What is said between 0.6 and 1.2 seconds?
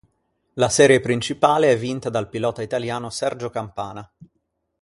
serie